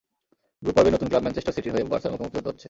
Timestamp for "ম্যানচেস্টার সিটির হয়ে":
1.25-1.89